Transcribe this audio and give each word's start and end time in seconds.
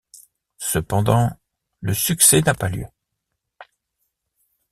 Cependant, 0.57 1.29
le 1.81 1.93
succès 1.93 2.41
n'a 2.41 2.55
pas 2.55 2.69
lieu. 2.69 2.87